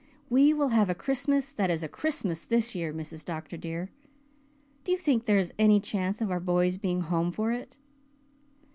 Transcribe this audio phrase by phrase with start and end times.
[0.31, 3.23] We will have a Christmas that is a Christmas this year, Mrs.
[3.23, 3.55] Dr.
[3.55, 3.91] dear.
[4.83, 7.77] Do you think there is any chance of our boys being home for it?"